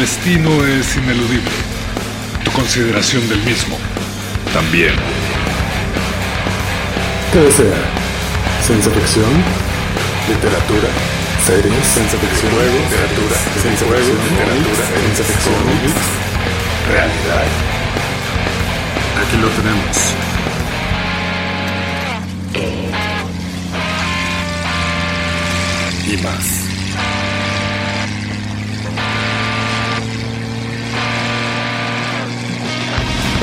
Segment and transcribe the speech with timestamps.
[0.00, 1.50] destino es ineludible.
[2.42, 3.76] Tu consideración del mismo
[4.54, 4.94] también.
[7.32, 7.76] ¿Qué desea?
[8.66, 9.30] ¿Ciencia ficción?
[10.26, 10.88] ¿Literatura?
[11.46, 11.84] ¿Series?
[11.84, 12.50] ¿Ciencia ficción?
[12.50, 13.36] ¿Literatura?
[13.60, 14.16] ¿Ciencia ficción?
[14.24, 14.84] ¿Literatura?
[14.88, 15.54] ¿Ciencia ficción?
[16.90, 17.46] Realidad.
[19.20, 19.96] Aquí lo tenemos.
[26.08, 26.59] Y más.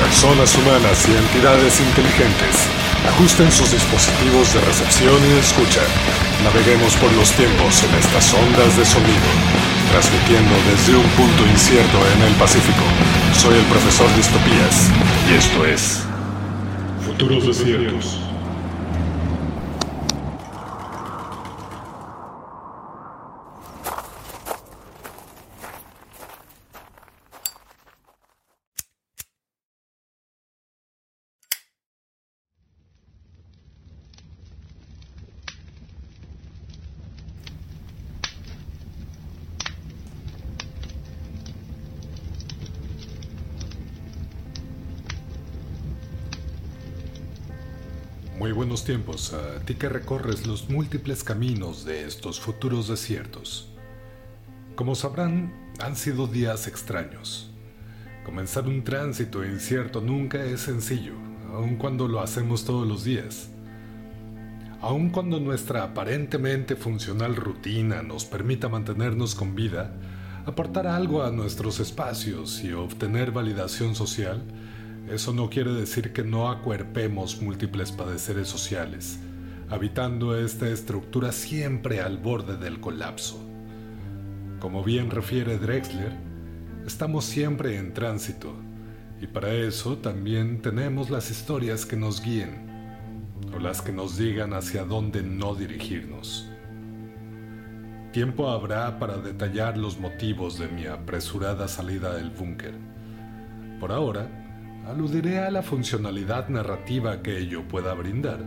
[0.08, 2.66] Personas humanas y entidades inteligentes
[3.10, 5.82] ajusten sus dispositivos de recepción y escucha.
[6.42, 9.28] Naveguemos por los tiempos en estas ondas de sonido,
[9.92, 12.84] transmitiendo desde un punto incierto en el Pacífico.
[13.36, 14.88] Soy el profesor Distopías
[15.30, 16.00] y esto es
[17.04, 18.27] Futuros Desiertos.
[48.48, 53.68] Muy buenos tiempos a ti que recorres los múltiples caminos de estos futuros desiertos.
[54.74, 57.50] Como sabrán, han sido días extraños.
[58.24, 61.12] Comenzar un tránsito incierto nunca es sencillo,
[61.52, 63.50] aun cuando lo hacemos todos los días.
[64.80, 69.92] Aun cuando nuestra aparentemente funcional rutina nos permita mantenernos con vida,
[70.46, 74.42] aportar algo a nuestros espacios y obtener validación social,
[75.10, 79.18] eso no quiere decir que no acuerpemos múltiples padeceres sociales,
[79.68, 83.44] habitando esta estructura siempre al borde del colapso.
[84.60, 86.12] Como bien refiere Drexler,
[86.86, 88.54] estamos siempre en tránsito,
[89.20, 92.68] y para eso también tenemos las historias que nos guíen,
[93.54, 96.48] o las que nos digan hacia dónde no dirigirnos.
[98.12, 102.74] Tiempo habrá para detallar los motivos de mi apresurada salida del búnker.
[103.78, 104.37] Por ahora,
[104.88, 108.40] aludiré a la funcionalidad narrativa que ello pueda brindar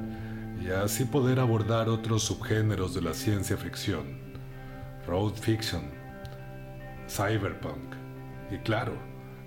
[0.59, 4.19] y así poder abordar otros subgéneros de la ciencia ficción,
[5.05, 5.83] road fiction,
[7.07, 7.93] cyberpunk
[8.51, 8.93] y claro,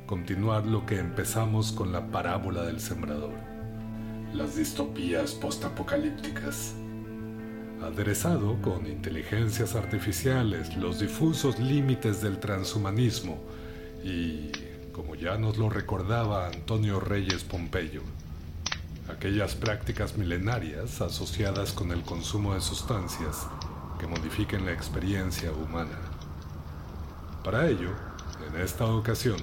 [0.06, 3.34] continuar lo que empezamos con la parábola del sembrador,
[4.32, 6.74] las distopías postapocalípticas.
[7.82, 13.38] Aderezado con inteligencias artificiales, los difusos límites del transhumanismo
[14.02, 14.52] y
[14.94, 18.02] como ya nos lo recordaba Antonio Reyes Pompeyo,
[19.10, 23.48] aquellas prácticas milenarias asociadas con el consumo de sustancias
[23.98, 25.98] que modifiquen la experiencia humana.
[27.42, 27.90] Para ello,
[28.48, 29.38] en esta ocasión,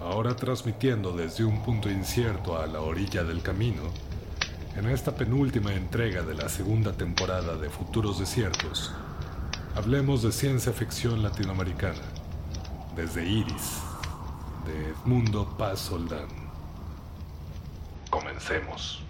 [0.00, 3.82] ahora transmitiendo desde un punto incierto a la orilla del camino,
[4.76, 8.92] en esta penúltima entrega de la segunda temporada de Futuros Desiertos,
[9.74, 12.02] hablemos de ciencia ficción latinoamericana,
[12.94, 13.89] desde Iris,
[14.66, 16.28] de Edmundo Paz Soldán.
[18.10, 19.02] Comencemos.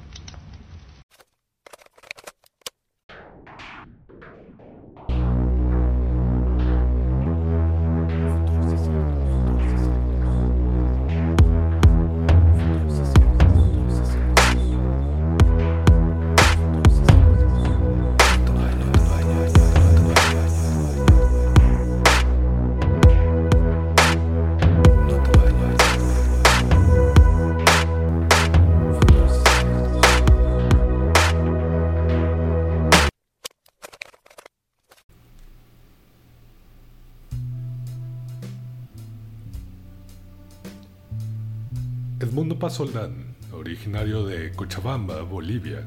[42.71, 45.83] Pazoldán, originario de Cochabamba, Bolivia,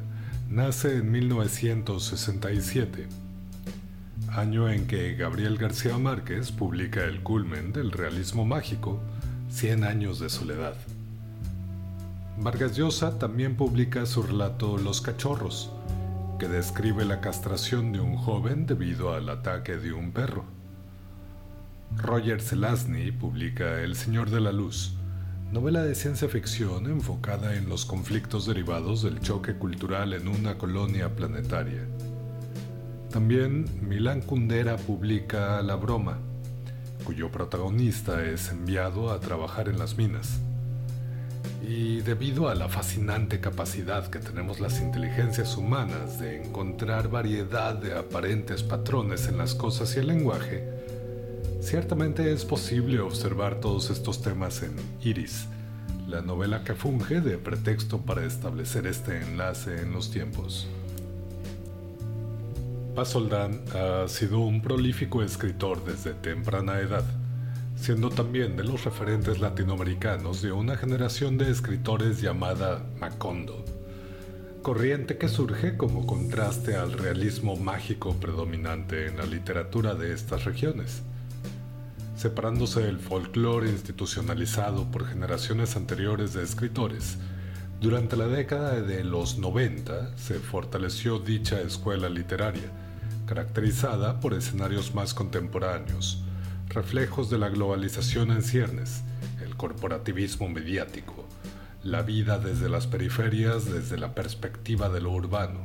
[0.50, 3.08] nace en 1967,
[4.28, 9.00] año en que Gabriel García Márquez publica el culmen del realismo mágico,
[9.50, 10.76] Cien años de soledad.
[12.38, 15.72] Vargas Llosa también publica su relato Los cachorros,
[16.38, 20.44] que describe la castración de un joven debido al ataque de un perro.
[21.96, 24.98] Roger Zelazny publica El Señor de la Luz,
[25.52, 31.16] novela de ciencia ficción enfocada en los conflictos derivados del choque cultural en una colonia
[31.16, 31.86] planetaria.
[33.12, 36.18] También Milán Kundera publica La Broma,
[37.06, 40.40] cuyo protagonista es enviado a trabajar en las minas.
[41.68, 47.98] Y debido a la fascinante capacidad que tenemos las inteligencias humanas de encontrar variedad de
[47.98, 50.83] aparentes patrones en las cosas y el lenguaje,
[51.64, 55.48] ciertamente es posible observar todos estos temas en Iris,
[56.08, 60.68] la novela que funge de pretexto para establecer este enlace en los tiempos.
[62.96, 67.06] Pasoldán ha sido un prolífico escritor desde temprana edad,
[67.78, 73.64] siendo también de los referentes latinoamericanos de una generación de escritores llamada Macondo,
[74.62, 81.04] corriente que surge como contraste al realismo mágico predominante en la literatura de estas regiones.
[82.24, 87.18] Separándose del folclore institucionalizado por generaciones anteriores de escritores,
[87.82, 92.72] durante la década de los 90 se fortaleció dicha escuela literaria,
[93.26, 96.24] caracterizada por escenarios más contemporáneos,
[96.70, 99.02] reflejos de la globalización en ciernes,
[99.44, 101.28] el corporativismo mediático,
[101.84, 105.60] la vida desde las periferias desde la perspectiva de lo urbano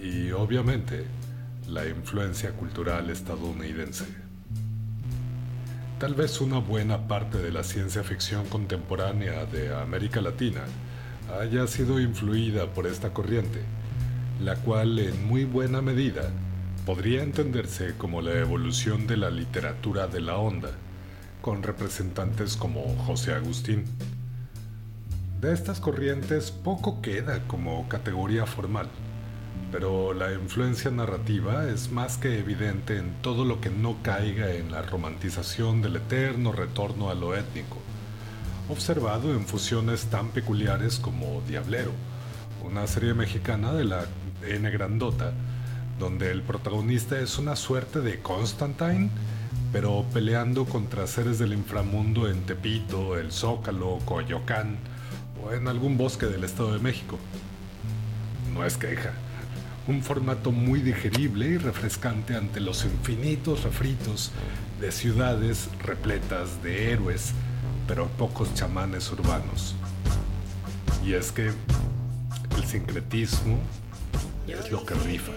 [0.00, 1.04] y, obviamente,
[1.66, 4.29] la influencia cultural estadounidense.
[6.00, 10.62] Tal vez una buena parte de la ciencia ficción contemporánea de América Latina
[11.38, 13.60] haya sido influida por esta corriente,
[14.42, 16.30] la cual en muy buena medida
[16.86, 20.70] podría entenderse como la evolución de la literatura de la onda,
[21.42, 23.84] con representantes como José Agustín.
[25.42, 28.88] De estas corrientes poco queda como categoría formal,
[29.72, 34.72] pero la influencia narrativa es más que evidente en todo lo que no caiga en
[34.72, 37.78] la romantización del eterno retorno a lo étnico,
[38.68, 41.92] observado en fusiones tan peculiares como Diablero,
[42.64, 44.04] una serie mexicana de la
[44.46, 45.32] N Grandota,
[45.98, 49.10] donde el protagonista es una suerte de Constantine,
[49.72, 54.78] pero peleando contra seres del inframundo en Tepito, El Zócalo, Coyoacán
[55.44, 57.18] o en algún bosque del Estado de México.
[58.52, 59.12] No es queja.
[59.90, 64.30] Un formato muy digerible y refrescante ante los infinitos refritos
[64.80, 67.32] de ciudades repletas de héroes,
[67.88, 69.74] pero pocos chamanes urbanos.
[71.04, 73.58] Y es que el sincretismo
[74.46, 75.32] es lo que rifa.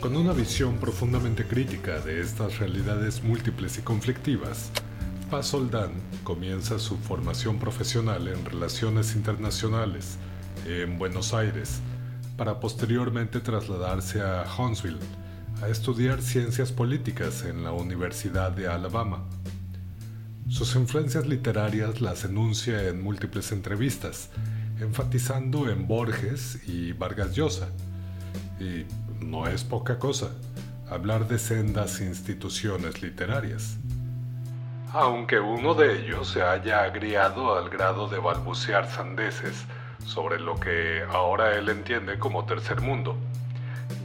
[0.00, 4.72] Con una visión profundamente crítica de estas realidades múltiples y conflictivas,
[5.30, 5.92] Paz Soldán
[6.24, 10.18] comienza su formación profesional en relaciones internacionales
[10.66, 11.80] en Buenos Aires,
[12.42, 14.98] para posteriormente trasladarse a Huntsville
[15.62, 19.22] a estudiar ciencias políticas en la Universidad de Alabama.
[20.48, 24.28] Sus influencias literarias las enuncia en múltiples entrevistas,
[24.80, 27.68] enfatizando en Borges y Vargas Llosa,
[28.58, 28.86] y
[29.24, 30.32] no es poca cosa
[30.90, 33.76] hablar de sendas instituciones literarias.
[34.92, 39.64] Aunque uno de ellos se haya agriado al grado de balbucear sandeces
[40.04, 43.16] sobre lo que ahora él entiende como tercer mundo.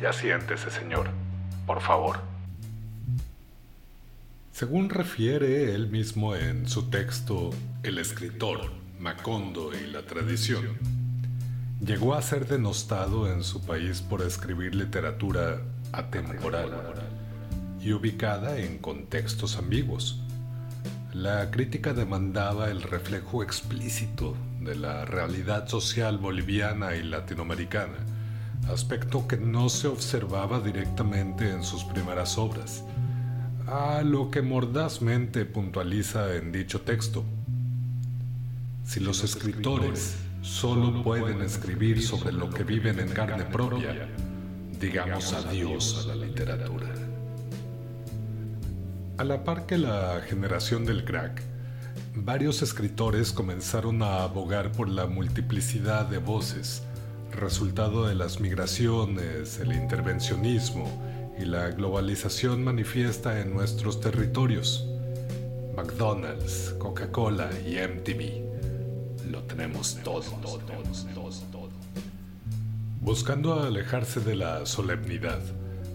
[0.02, 1.10] Ya siéntese, señor,
[1.66, 2.20] por favor.
[4.52, 7.52] Según refiere él mismo en su texto
[7.84, 10.78] El escritor, Macondo y la tradición,
[11.86, 15.62] Llegó a ser denostado en su país por escribir literatura
[15.92, 16.72] atemporal
[17.80, 20.20] y ubicada en contextos ambiguos.
[21.14, 27.98] La crítica demandaba el reflejo explícito de la realidad social boliviana y latinoamericana,
[28.70, 32.84] aspecto que no se observaba directamente en sus primeras obras,
[33.68, 37.24] a lo que mordazmente puntualiza en dicho texto.
[38.86, 44.08] Si los escritores solo pueden escribir sobre lo que viven en carne propia,
[44.80, 46.88] digamos adiós a la literatura.
[49.18, 51.42] A la par que la generación del crack,
[52.26, 56.84] varios escritores comenzaron a abogar por la multiplicidad de voces,
[57.32, 60.90] resultado de las migraciones, el intervencionismo
[61.40, 64.88] y la globalización manifiesta en nuestros territorios.
[65.76, 70.24] McDonald's, Coca-Cola y MTV lo tenemos todo,
[73.02, 75.40] Buscando alejarse de la solemnidad,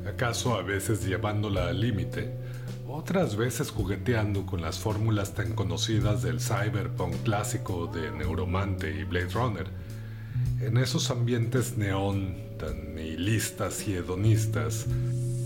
[0.07, 2.33] acaso a veces llevándola al límite,
[2.93, 9.31] otras veces jugueteando con las fórmulas tan conocidas del cyberpunk clásico de Neuromante y Blade
[9.31, 9.67] Runner,
[10.61, 14.87] en esos ambientes neón tan nihilistas y hedonistas,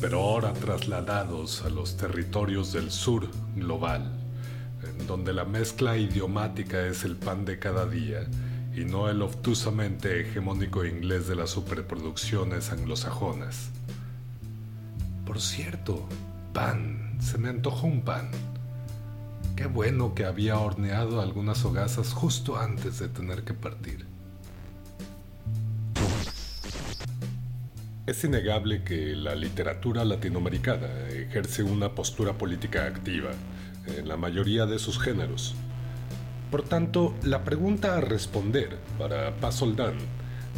[0.00, 4.12] pero ahora trasladados a los territorios del sur global
[5.06, 8.26] donde la mezcla idiomática es el pan de cada día
[8.74, 13.70] y no el obtusamente hegemónico inglés de las superproducciones anglosajonas.
[15.24, 16.06] Por cierto,
[16.52, 18.30] pan, se me antojó un pan.
[19.56, 24.06] Qué bueno que había horneado algunas hogazas justo antes de tener que partir.
[28.06, 33.30] Es innegable que la literatura latinoamericana ejerce una postura política activa
[33.86, 35.56] en la mayoría de sus géneros.
[36.50, 39.60] Por tanto, la pregunta a responder para Paz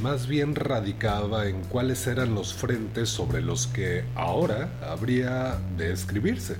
[0.00, 6.56] más bien radicaba en cuáles eran los frentes sobre los que ahora habría de escribirse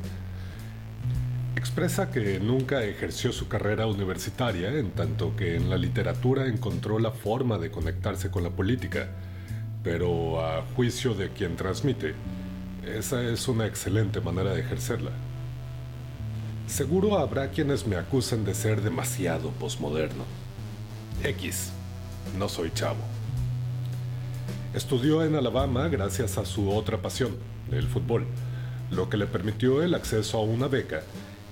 [1.59, 7.11] Expresa que nunca ejerció su carrera universitaria, en tanto que en la literatura encontró la
[7.11, 9.09] forma de conectarse con la política,
[9.83, 12.15] pero a juicio de quien transmite,
[12.87, 15.11] esa es una excelente manera de ejercerla.
[16.69, 20.23] Seguro habrá quienes me acusen de ser demasiado posmoderno.
[21.25, 21.73] X,
[22.39, 23.18] no soy chavo.
[24.79, 27.33] Estudió en Alabama gracias a su otra pasión,
[27.73, 28.27] el fútbol,
[28.93, 31.03] lo que le permitió el acceso a una beca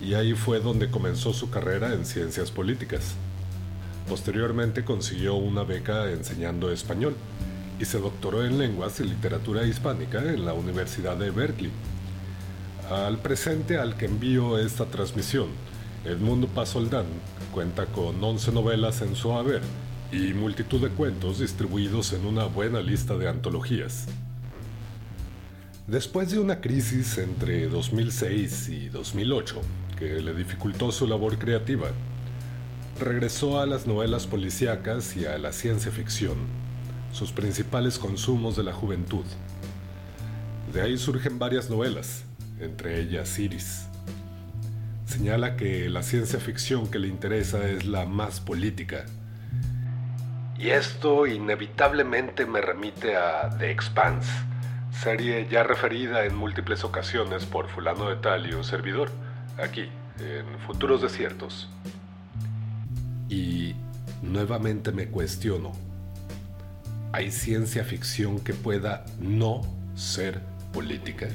[0.00, 3.16] y ahí fue donde comenzó su carrera en ciencias políticas.
[4.08, 7.16] Posteriormente consiguió una beca enseñando español
[7.80, 11.72] y se doctoró en lenguas y literatura hispánica en la Universidad de Berkeley.
[12.92, 15.48] Al presente al que envío esta transmisión,
[16.04, 17.06] Edmundo Pasoldán
[17.52, 19.62] cuenta con 11 novelas en su haber
[20.12, 24.06] y multitud de cuentos distribuidos en una buena lista de antologías.
[25.86, 29.60] Después de una crisis entre 2006 y 2008,
[29.96, 31.88] que le dificultó su labor creativa.
[33.00, 36.36] Regresó a las novelas policíacas y a la ciencia ficción,
[37.12, 39.24] sus principales consumos de la juventud.
[40.72, 42.24] De ahí surgen varias novelas,
[42.60, 43.86] entre ellas Iris.
[45.06, 49.06] Señala que la ciencia ficción que le interesa es la más política.
[50.58, 54.30] Y esto inevitablemente me remite a The Expanse,
[54.90, 59.10] serie ya referida en múltiples ocasiones por fulano de tal y un servidor
[59.58, 61.68] aquí, en Futuros Desiertos.
[63.28, 63.74] Y
[64.22, 65.72] nuevamente me cuestiono,
[67.12, 69.60] ¿hay ciencia ficción que pueda no
[69.94, 70.40] ser
[70.72, 71.28] política?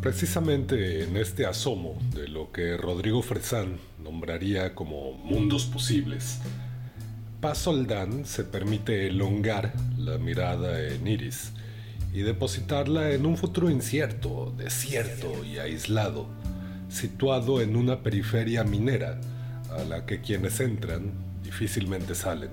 [0.00, 6.38] Precisamente en este asomo de lo que Rodrigo Fresán nombraría como mundos posibles,
[7.42, 11.52] Paz Soldán se permite elongar la mirada en Iris
[12.14, 16.26] y depositarla en un futuro incierto, desierto y aislado,
[16.88, 19.20] situado en una periferia minera
[19.70, 21.12] a la que quienes entran
[21.44, 22.50] difícilmente salen.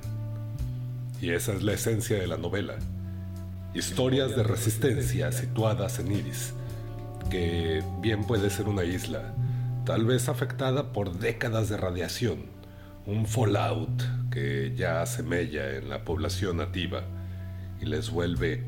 [1.21, 2.75] Y esa es la esencia de la novela.
[3.73, 6.53] Historias de resistencia situadas en Iris,
[7.29, 9.33] que bien puede ser una isla,
[9.85, 12.47] tal vez afectada por décadas de radiación,
[13.05, 14.01] un fallout
[14.31, 17.03] que ya semella en la población nativa
[17.79, 18.63] y les vuelve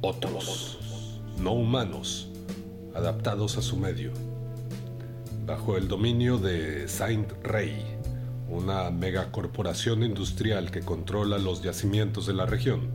[0.00, 2.30] otros, no humanos,
[2.94, 4.12] adaptados a su medio.
[5.44, 7.84] Bajo el dominio de Saint Ray,
[8.48, 12.88] una megacorporación industrial que controla los yacimientos de la región,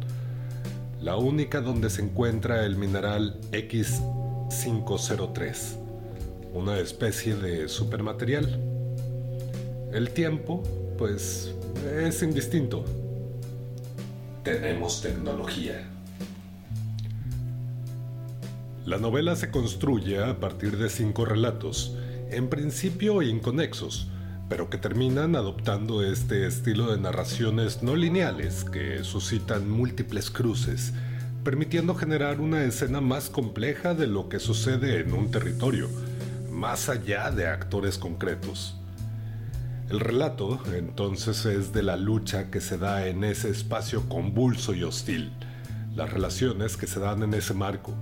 [1.02, 5.89] la única donde se encuentra el mineral X503,
[6.54, 8.60] una especie de supermaterial.
[9.92, 10.64] El tiempo,
[10.98, 11.54] pues,
[12.02, 12.86] es indistinto.
[14.44, 15.90] Tenemos tecnología.
[18.86, 21.96] La novela se construye a partir de cinco relatos,
[22.32, 24.08] en principio inconexos,
[24.50, 30.94] pero que terminan adoptando este estilo de narraciones no lineales que suscitan múltiples cruces,
[31.44, 35.88] permitiendo generar una escena más compleja de lo que sucede en un territorio,
[36.60, 38.76] más allá de actores concretos.
[39.90, 44.84] El relato, entonces, es de la lucha que se da en ese espacio convulso y
[44.84, 45.32] hostil,
[45.96, 47.94] las relaciones que se dan en ese marco,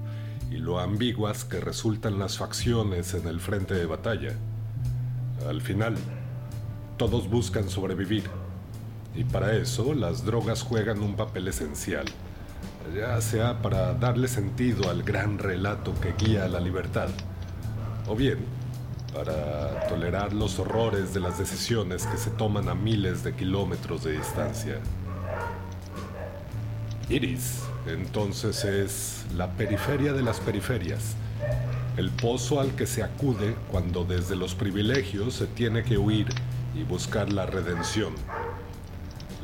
[0.49, 4.33] y lo ambiguas que resultan las facciones en el frente de batalla.
[5.47, 5.95] Al final,
[6.97, 8.23] todos buscan sobrevivir,
[9.15, 12.05] y para eso las drogas juegan un papel esencial,
[12.95, 17.09] ya sea para darle sentido al gran relato que guía la libertad,
[18.07, 18.37] o bien
[19.13, 24.11] para tolerar los horrores de las decisiones que se toman a miles de kilómetros de
[24.11, 24.79] distancia.
[27.09, 31.15] Iris entonces es la periferia de las periferias,
[31.95, 36.27] el pozo al que se acude cuando desde los privilegios se tiene que huir
[36.75, 38.13] y buscar la redención,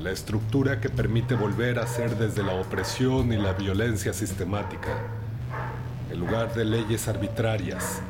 [0.02, 4.98] la estructura que permite volver a ser desde la opresión y la violencia sistemática,
[6.12, 8.02] el lugar de leyes arbitrarias,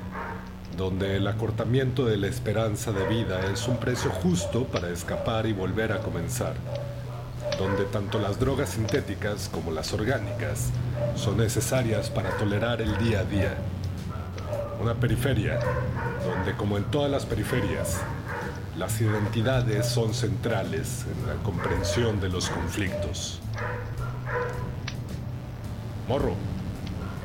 [0.77, 5.53] donde el acortamiento de la esperanza de vida es un precio justo para escapar y
[5.53, 6.53] volver a comenzar
[7.57, 10.69] donde tanto las drogas sintéticas como las orgánicas
[11.15, 13.55] son necesarias para tolerar el día a día.
[14.81, 15.59] Una periferia
[16.25, 18.01] donde, como en todas las periferias,
[18.77, 23.39] las identidades son centrales en la comprensión de los conflictos.
[26.07, 26.35] Morro,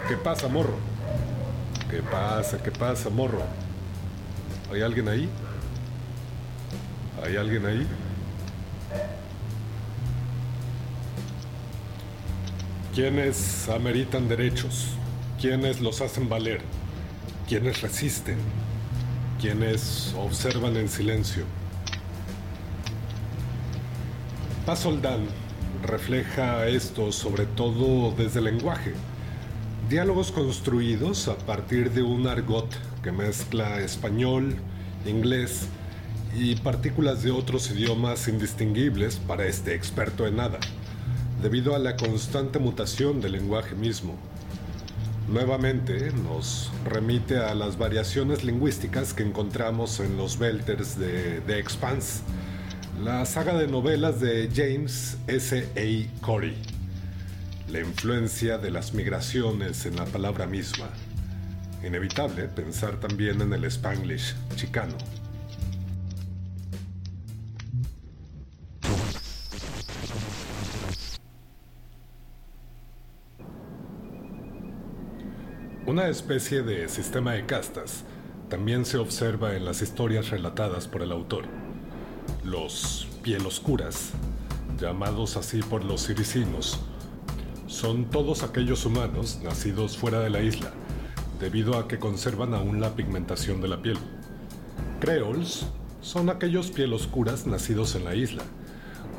[0.09, 0.77] ¿qué pasa, morro?
[1.91, 3.43] ¿Qué pasa, qué pasa, morro?
[4.71, 5.29] ¿Hay alguien ahí?
[7.25, 7.87] ¿Hay alguien ahí?
[12.95, 14.89] ¿Quiénes ameritan derechos?
[15.41, 16.61] ¿Quiénes los hacen valer?
[17.49, 18.37] ¿Quiénes resisten?
[19.41, 21.45] ¿Quiénes observan en silencio?
[24.67, 25.27] Paz Soldán
[25.83, 28.93] refleja esto sobre todo desde el lenguaje.
[29.89, 32.69] Diálogos construidos a partir de un argot
[33.03, 34.55] que mezcla español,
[35.07, 35.67] inglés
[36.37, 40.59] y partículas de otros idiomas indistinguibles para este experto en nada,
[41.41, 44.15] debido a la constante mutación del lenguaje mismo.
[45.27, 52.21] Nuevamente nos remite a las variaciones lingüísticas que encontramos en los Belters de The Expanse,
[53.03, 55.67] la saga de novelas de James S.
[55.77, 56.21] A.
[56.21, 56.78] Corey.
[57.71, 60.89] La influencia de las migraciones en la palabra misma.
[61.85, 64.97] Inevitable pensar también en el spanglish chicano.
[75.85, 78.05] Una especie de sistema de castas
[78.49, 81.45] también se observa en las historias relatadas por el autor.
[82.45, 84.13] Los piel oscuras,
[84.81, 86.81] llamados así por los siricinos,
[87.79, 90.73] son todos aquellos humanos nacidos fuera de la isla,
[91.39, 93.97] debido a que conservan aún la pigmentación de la piel.
[94.99, 95.65] Creoles
[96.01, 98.43] son aquellos piel oscuras nacidos en la isla,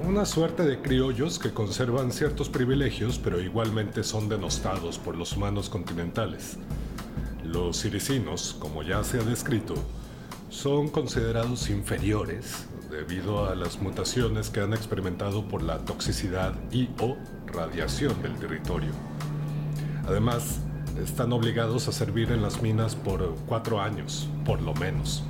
[0.06, 5.70] una suerte de criollos que conservan ciertos privilegios pero igualmente son denostados por los humanos
[5.70, 6.58] continentales.
[7.46, 9.76] Los siricinos, como ya se ha descrito,
[10.50, 12.68] son considerados inferiores
[13.00, 17.16] debido a las mutaciones que han experimentado por la toxicidad y o
[17.48, 18.92] radiación del territorio.
[20.06, 20.60] Además,
[21.02, 25.24] están obligados a servir en las minas por cuatro años, por lo menos.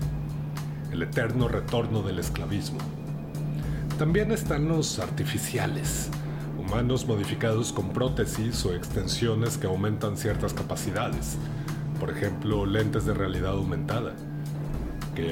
[0.91, 2.79] El eterno retorno del esclavismo.
[3.99, 6.09] También están los artificiales,
[6.57, 11.37] humanos modificados con prótesis o extensiones que aumentan ciertas capacidades,
[11.99, 14.15] por ejemplo lentes de realidad aumentada,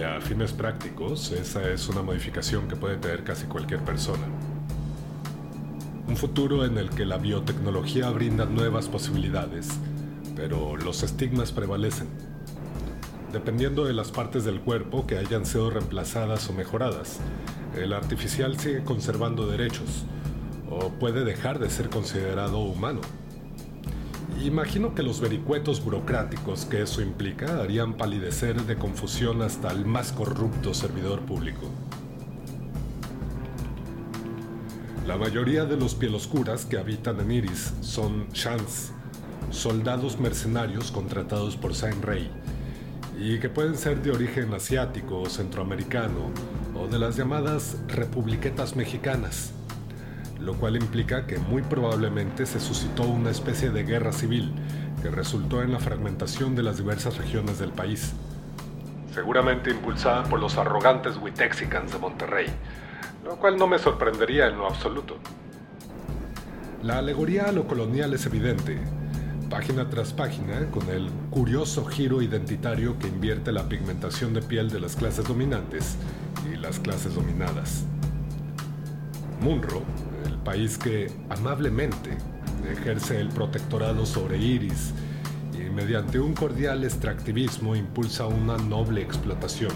[0.03, 4.25] a fines prácticos esa es una modificación que puede tener casi cualquier persona.
[6.07, 9.69] Un futuro en el que la biotecnología brinda nuevas posibilidades,
[10.35, 12.07] pero los estigmas prevalecen,
[13.33, 17.19] dependiendo de las partes del cuerpo que hayan sido reemplazadas o mejoradas
[17.75, 20.05] el artificial sigue conservando derechos
[20.69, 23.01] o puede dejar de ser considerado humano.
[24.43, 30.11] Imagino que los vericuetos burocráticos que eso implica harían palidecer de confusión hasta el más
[30.11, 31.67] corrupto servidor público.
[35.07, 38.91] La mayoría de los pieloscuras que habitan en Iris son Shans,
[39.51, 42.29] soldados mercenarios contratados por Saint Rey,
[43.19, 46.31] y que pueden ser de origen asiático o centroamericano,
[46.75, 49.53] o de las llamadas republiquetas mexicanas,
[50.39, 54.53] lo cual implica que muy probablemente se suscitó una especie de guerra civil
[55.01, 58.13] que resultó en la fragmentación de las diversas regiones del país.
[59.13, 62.47] Seguramente impulsada por los arrogantes Witexicans de Monterrey,
[63.23, 65.17] lo cual no me sorprendería en lo absoluto.
[66.83, 68.79] La alegoría a lo colonial es evidente,
[69.49, 74.79] página tras página, con el curioso giro identitario que invierte la pigmentación de piel de
[74.79, 75.97] las clases dominantes
[76.51, 77.85] y las clases dominadas.
[79.41, 79.83] Munro,
[80.47, 82.11] país que amablemente
[82.71, 84.93] ejerce el protectorado sobre Iris
[85.53, 89.73] y mediante un cordial extractivismo impulsa una noble explotación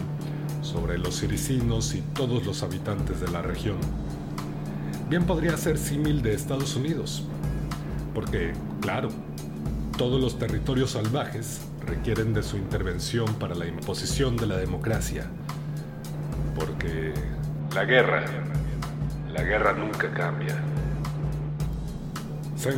[0.62, 3.76] sobre los irisinos y todos los habitantes de la región.
[5.10, 7.26] Bien podría ser símil de Estados Unidos,
[8.14, 9.10] porque, claro,
[9.98, 15.26] todos los territorios salvajes requieren de su intervención para la imposición de la democracia.
[16.56, 17.14] Porque
[17.76, 18.24] la guerra,
[19.34, 20.62] la guerra nunca cambia.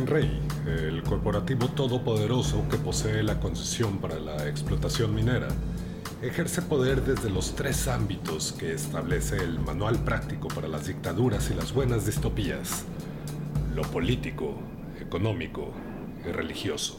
[0.06, 5.48] Rey, el corporativo todopoderoso que posee la concesión para la explotación minera,
[6.22, 11.54] ejerce poder desde los tres ámbitos que establece el manual práctico para las dictaduras y
[11.54, 12.86] las buenas distopías,
[13.74, 14.54] lo político,
[15.00, 15.70] económico
[16.26, 16.98] y religioso.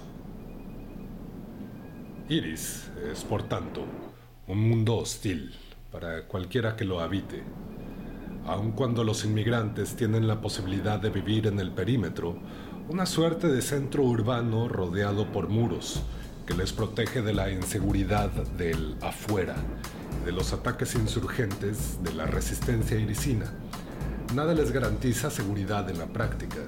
[2.30, 3.86] Iris es, por tanto,
[4.48, 5.56] un mundo hostil
[5.92, 7.44] para cualquiera que lo habite.
[8.48, 12.38] Aun cuando los inmigrantes tienen la posibilidad de vivir en el perímetro,
[12.90, 16.04] una suerte de centro urbano rodeado por muros,
[16.46, 19.56] que les protege de la inseguridad del afuera,
[20.24, 23.52] de los ataques insurgentes, de la resistencia irisina.
[24.36, 26.60] Nada les garantiza seguridad en la práctica.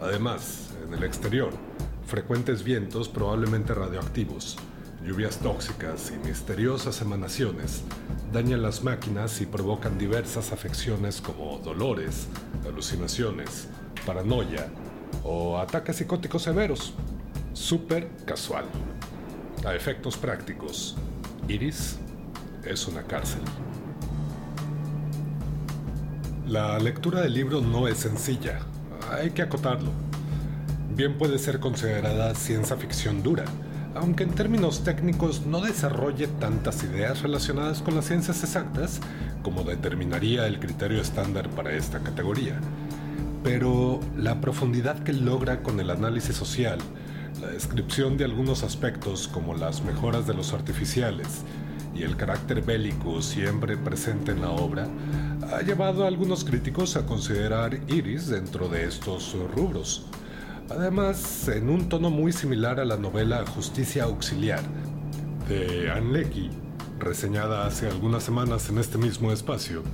[0.00, 1.50] Además, en el exterior,
[2.06, 4.56] frecuentes vientos probablemente radioactivos,
[5.06, 7.82] lluvias tóxicas y misteriosas emanaciones
[8.32, 12.26] dañan las máquinas y provocan diversas afecciones como dolores,
[12.66, 13.68] alucinaciones,
[14.04, 14.66] paranoia
[15.22, 16.92] o ataques psicóticos severos.
[17.52, 18.64] Súper casual.
[19.64, 20.96] A efectos prácticos,
[21.48, 21.98] Iris
[22.64, 23.42] es una cárcel.
[26.48, 28.58] La lectura del libro no es sencilla,
[29.10, 29.90] hay que acotarlo.
[30.94, 33.44] Bien puede ser considerada ciencia ficción dura,
[33.96, 39.00] aunque en términos técnicos no desarrolle tantas ideas relacionadas con las ciencias exactas
[39.42, 42.60] como determinaría el criterio estándar para esta categoría.
[43.42, 46.78] Pero la profundidad que logra con el análisis social,
[47.40, 51.42] la descripción de algunos aspectos como las mejoras de los artificiales
[51.94, 54.88] y el carácter bélico siempre presente en la obra,
[55.52, 60.06] ha llevado a algunos críticos a considerar Iris dentro de estos rubros.
[60.68, 64.62] Además, en un tono muy similar a la novela Justicia Auxiliar
[65.48, 66.50] de Anne Leckie,
[66.98, 69.84] reseñada hace algunas semanas en este mismo espacio,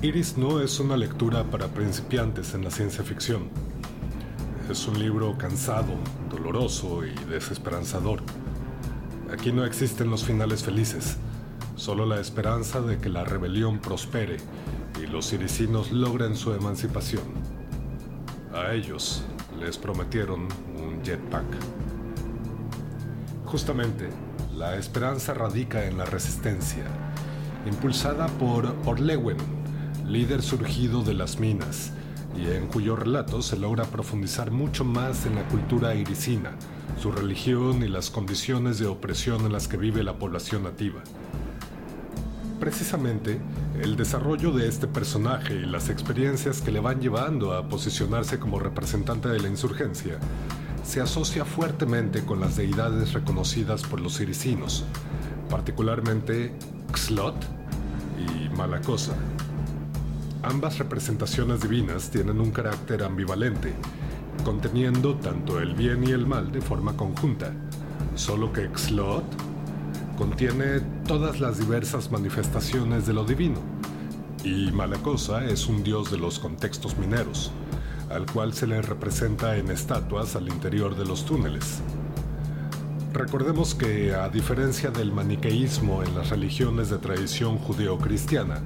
[0.00, 3.48] Iris no es una lectura para principiantes en la ciencia ficción.
[4.70, 5.92] Es un libro cansado,
[6.30, 8.20] doloroso y desesperanzador.
[9.30, 11.18] Aquí no existen los finales felices,
[11.76, 14.38] solo la esperanza de que la rebelión prospere
[15.02, 17.24] y los irisinos logren su emancipación.
[18.54, 19.24] A ellos,
[19.62, 21.46] les prometieron un jetpack.
[23.44, 24.08] Justamente,
[24.56, 26.84] la esperanza radica en la resistencia,
[27.66, 29.36] impulsada por Orlewen,
[30.06, 31.92] líder surgido de las minas,
[32.36, 36.52] y en cuyo relato se logra profundizar mucho más en la cultura irisina,
[37.00, 41.02] su religión y las condiciones de opresión en las que vive la población nativa.
[42.62, 43.40] Precisamente,
[43.80, 48.60] el desarrollo de este personaje y las experiencias que le van llevando a posicionarse como
[48.60, 50.18] representante de la insurgencia
[50.84, 54.84] se asocia fuertemente con las deidades reconocidas por los irisinos,
[55.50, 56.52] particularmente
[56.94, 57.34] Xlot
[58.16, 59.14] y Malacosa.
[60.44, 63.72] Ambas representaciones divinas tienen un carácter ambivalente,
[64.44, 67.52] conteniendo tanto el bien y el mal de forma conjunta,
[68.14, 69.51] solo que Xlot
[70.22, 73.58] contiene todas las diversas manifestaciones de lo divino,
[74.44, 77.50] y Malacosa es un dios de los contextos mineros,
[78.08, 81.80] al cual se le representa en estatuas al interior de los túneles.
[83.12, 88.62] Recordemos que, a diferencia del maniqueísmo en las religiones de tradición judeocristiana,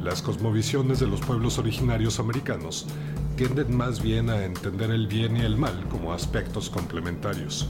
[0.00, 2.86] las cosmovisiones de los pueblos originarios americanos
[3.36, 7.68] tienden más bien a entender el bien y el mal como aspectos complementarios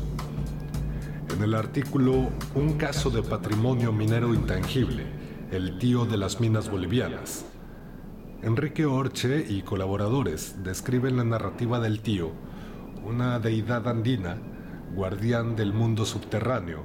[1.35, 5.05] en el artículo Un caso de patrimonio minero intangible,
[5.51, 7.45] el tío de las minas bolivianas.
[8.43, 12.31] Enrique Orche y colaboradores describen la narrativa del tío,
[13.05, 14.37] una deidad andina,
[14.95, 16.85] guardián del mundo subterráneo,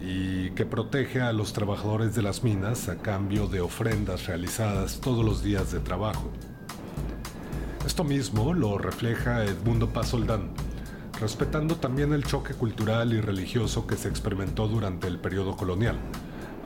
[0.00, 5.24] y que protege a los trabajadores de las minas a cambio de ofrendas realizadas todos
[5.24, 6.32] los días de trabajo.
[7.86, 10.50] Esto mismo lo refleja Edmundo Pasoldán,
[11.20, 15.96] respetando también el choque cultural y religioso que se experimentó durante el periodo colonial,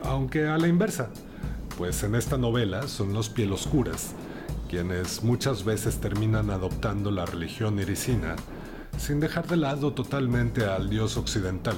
[0.03, 1.09] aunque a la inversa,
[1.77, 4.13] pues en esta novela son los pieloscuras
[4.73, 8.35] quienes muchas veces terminan adoptando la religión irisina
[8.97, 11.75] sin dejar de lado totalmente al dios occidental,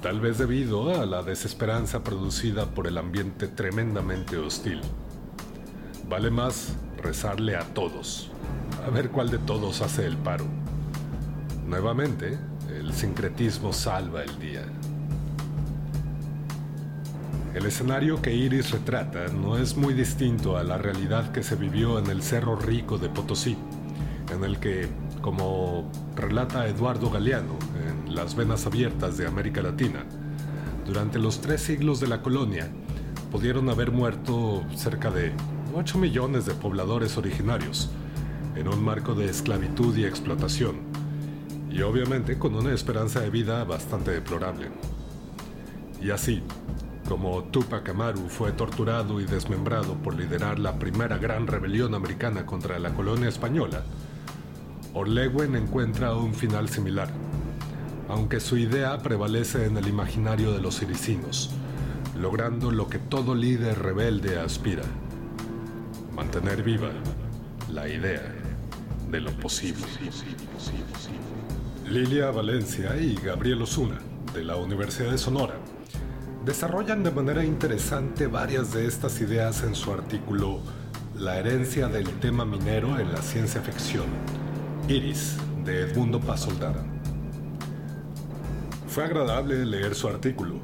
[0.00, 4.82] tal vez debido a la desesperanza producida por el ambiente tremendamente hostil.
[6.08, 8.30] Vale más rezarle a todos,
[8.86, 10.63] a ver cuál de todos hace el paro.
[11.66, 14.62] Nuevamente, el sincretismo salva el día.
[17.54, 21.98] El escenario que Iris retrata no es muy distinto a la realidad que se vivió
[21.98, 23.56] en el Cerro Rico de Potosí,
[24.30, 24.88] en el que,
[25.22, 27.56] como relata Eduardo Galeano
[27.88, 30.04] en Las Venas Abiertas de América Latina,
[30.84, 32.68] durante los tres siglos de la colonia
[33.32, 35.32] pudieron haber muerto cerca de
[35.74, 37.90] 8 millones de pobladores originarios,
[38.54, 40.93] en un marco de esclavitud y explotación
[41.74, 44.68] y obviamente con una esperanza de vida bastante deplorable.
[46.00, 46.40] Y así,
[47.08, 52.78] como Tupac Amaru fue torturado y desmembrado por liderar la primera gran rebelión americana contra
[52.78, 53.82] la colonia española,
[54.92, 57.08] Orleguen encuentra un final similar,
[58.08, 61.50] aunque su idea prevalece en el imaginario de los irisinos,
[62.16, 64.84] logrando lo que todo líder rebelde aspira,
[66.14, 66.90] mantener viva
[67.72, 68.32] la idea
[69.10, 69.84] de lo posible.
[71.88, 73.98] Lilia Valencia y Gabriel Osuna,
[74.32, 75.54] de la Universidad de Sonora,
[76.44, 80.60] desarrollan de manera interesante varias de estas ideas en su artículo
[81.14, 84.06] La herencia del tema minero en la ciencia ficción,
[84.88, 86.82] Iris, de Edmundo Pasoldara.
[88.88, 90.54] Fue agradable leer su artículo,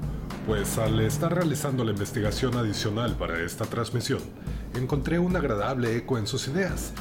[0.47, 4.21] pues al estar realizando la investigación adicional para esta transmisión,
[4.75, 6.95] encontré un agradable eco en sus ideas,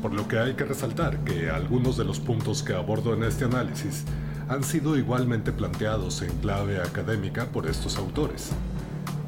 [0.00, 3.44] por lo que hay que resaltar que algunos de los puntos que abordo en este
[3.44, 4.04] análisis
[4.48, 8.50] han sido igualmente planteados en clave académica por estos autores.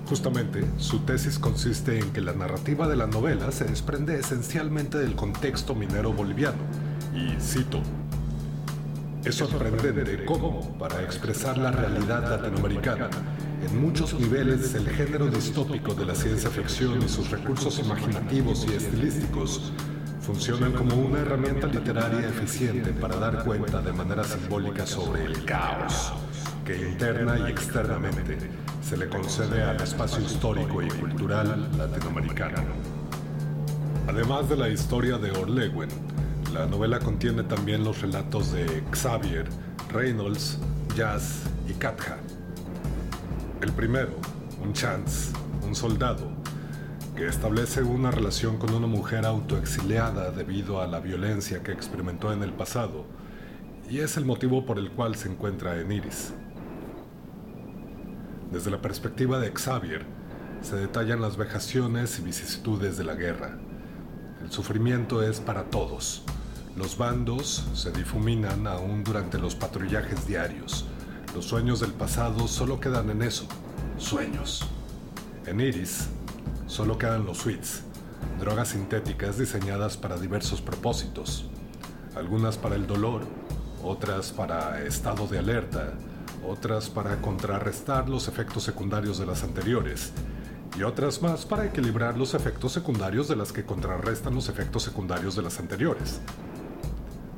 [0.09, 5.15] Justamente, su tesis consiste en que la narrativa de la novela se desprende esencialmente del
[5.15, 6.59] contexto minero boliviano,
[7.15, 7.81] y cito,
[9.25, 13.09] es sorprendente cómo, para expresar la realidad latinoamericana,
[13.65, 18.75] en muchos niveles el género distópico de la ciencia ficción y sus recursos imaginativos y
[18.75, 19.73] estilísticos
[20.23, 26.13] funcionan como una herramienta literaria eficiente para dar cuenta de manera simbólica sobre el caos
[26.65, 28.39] que interna y externamente
[28.83, 32.63] se le concede al espacio histórico y cultural latinoamericano.
[34.07, 35.89] Además de la historia de Orlewen,
[36.53, 39.49] la novela contiene también los relatos de Xavier,
[39.91, 40.59] Reynolds,
[40.95, 42.19] Jazz y Katja.
[43.61, 44.13] El primero,
[44.63, 45.33] un chance,
[45.67, 46.31] un soldado,
[47.17, 52.43] que establece una relación con una mujer autoexiliada debido a la violencia que experimentó en
[52.43, 53.05] el pasado,
[53.91, 56.33] y es el motivo por el cual se encuentra en Iris.
[58.51, 60.07] Desde la perspectiva de Xavier,
[60.63, 63.59] se detallan las vejaciones y vicisitudes de la guerra.
[64.43, 66.23] El sufrimiento es para todos.
[66.77, 70.87] Los bandos se difuminan aún durante los patrullajes diarios.
[71.35, 73.47] Los sueños del pasado solo quedan en eso,
[73.99, 74.65] sueños.
[75.47, 76.09] En Iris,
[76.67, 77.83] Solo quedan los suites,
[78.39, 81.47] drogas sintéticas diseñadas para diversos propósitos,
[82.15, 83.23] algunas para el dolor,
[83.83, 85.93] otras para estado de alerta,
[86.47, 90.13] otras para contrarrestar los efectos secundarios de las anteriores,
[90.79, 95.37] y otras más para equilibrar los efectos secundarios de las que contrarrestan los efectos secundarios
[95.37, 96.21] de las anteriores.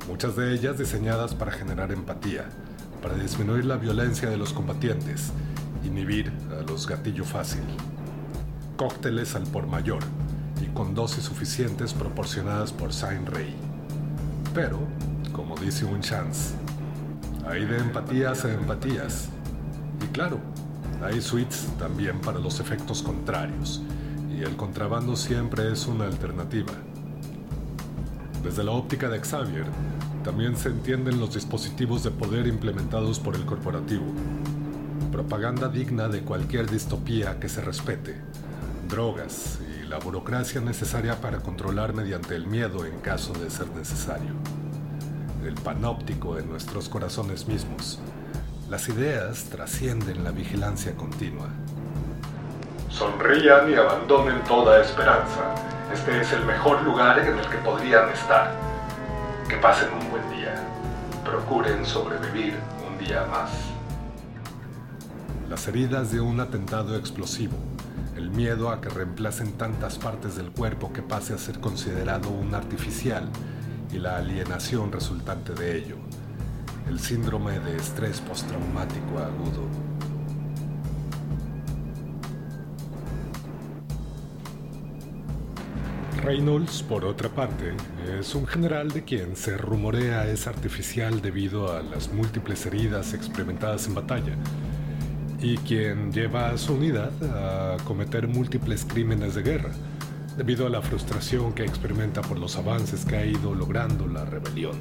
[0.07, 2.49] Muchas de ellas diseñadas para generar empatía,
[3.03, 5.33] para disminuir la violencia de los combatientes,
[5.85, 7.63] inhibir a los gatillo fácil
[8.77, 10.03] cócteles al por mayor
[10.63, 13.55] y con dosis suficientes proporcionadas por Saint Rey.
[14.55, 14.79] Pero,
[15.33, 16.55] como dice un chance,
[17.47, 19.29] hay de empatías a empatías.
[20.03, 20.39] Y claro,
[21.03, 23.83] hay suites también para los efectos contrarios,
[24.31, 26.73] y el contrabando siempre es una alternativa.
[28.43, 29.67] Desde la óptica de Xavier,
[30.23, 34.05] también se entienden los dispositivos de poder implementados por el corporativo.
[35.13, 38.21] Propaganda digna de cualquier distopía que se respete,
[38.89, 44.33] drogas y la burocracia necesaria para controlar mediante el miedo en caso de ser necesario.
[45.45, 48.01] El panóptico en nuestros corazones mismos.
[48.71, 51.49] Las ideas trascienden la vigilancia continua.
[52.89, 55.55] Sonrían y abandonen toda esperanza.
[55.93, 58.53] Este es el mejor lugar en el que podrían estar.
[59.49, 60.55] Que pasen un buen día.
[61.25, 62.55] Procuren sobrevivir
[62.89, 63.51] un día más.
[65.49, 67.57] Las heridas de un atentado explosivo
[68.17, 72.55] el miedo a que reemplacen tantas partes del cuerpo que pase a ser considerado un
[72.55, 73.29] artificial
[73.93, 75.97] y la alienación resultante de ello,
[76.89, 79.69] el síndrome de estrés postraumático agudo.
[86.23, 87.75] Reynolds, por otra parte,
[88.19, 93.87] es un general de quien se rumorea es artificial debido a las múltiples heridas experimentadas
[93.89, 94.35] en batalla
[95.45, 99.73] y quien lleva a su unidad a cometer múltiples crímenes de guerra,
[100.39, 104.79] debido a la frustración que experimenta por los avances que ha ido logrando la rebelión.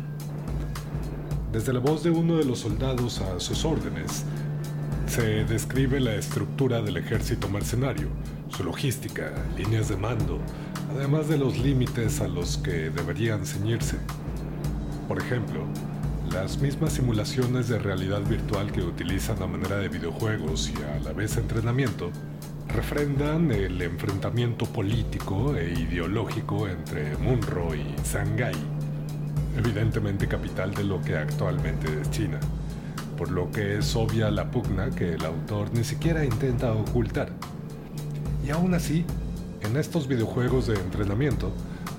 [1.52, 4.24] Desde la voz de uno de los soldados a sus órdenes,
[5.06, 8.08] se describe la estructura del ejército mercenario,
[8.48, 10.40] su logística, líneas de mando,
[10.96, 13.98] además de los límites a los que deberían ceñirse.
[15.10, 15.66] Por ejemplo,
[16.34, 21.14] las mismas simulaciones de realidad virtual que utilizan a manera de videojuegos y a la
[21.14, 22.10] vez entrenamiento
[22.70, 28.56] refrendan el enfrentamiento político e ideológico entre Munro y Shanghái,
[29.58, 32.40] evidentemente capital de lo que actualmente es China,
[33.16, 37.30] por lo que es obvia la pugna que el autor ni siquiera intenta ocultar.
[38.44, 39.06] Y aún así,
[39.62, 41.54] en estos videojuegos de entrenamiento,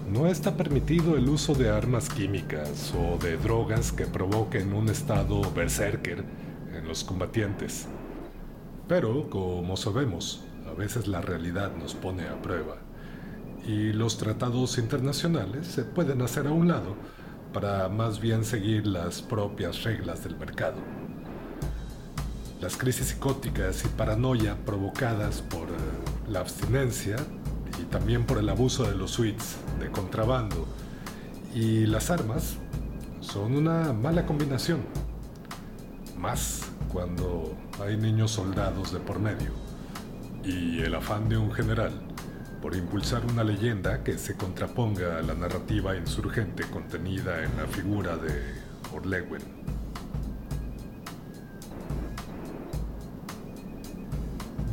[0.08, 5.40] no está permitido el uso de armas químicas o de drogas que provoquen un estado
[5.52, 6.24] berserker
[6.74, 7.86] en los combatientes.
[8.86, 12.76] Pero, como sabemos, a veces la realidad nos pone a prueba
[13.66, 16.96] y los tratados internacionales se pueden hacer a un lado
[17.54, 20.76] para más bien seguir las propias reglas del mercado.
[22.60, 25.72] Las crisis psicóticas y paranoia provocadas por eh,
[26.28, 27.16] la abstinencia
[27.80, 30.66] y también por el abuso de los suites de contrabando
[31.54, 32.56] y las armas
[33.20, 34.80] son una mala combinación.
[36.18, 39.50] Más cuando hay niños soldados de por medio
[40.44, 41.92] y el afán de un general
[42.60, 48.16] por impulsar una leyenda que se contraponga a la narrativa insurgente contenida en la figura
[48.16, 48.40] de
[48.94, 49.42] Orlewen.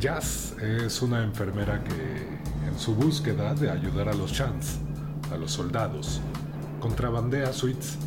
[0.00, 4.78] Jazz es una enfermera que, en su búsqueda de ayudar a los chants,
[5.32, 6.20] a los soldados,
[6.80, 7.98] contrabandea suites,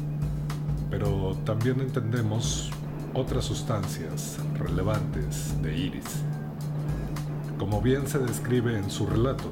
[0.90, 2.72] pero también entendemos
[3.14, 6.22] otras sustancias relevantes de Iris.
[7.58, 9.52] Como bien se describe en su relato,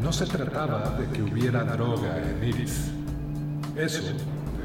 [0.00, 2.90] no se trataba de que hubiera droga en Iris.
[3.76, 4.02] Eso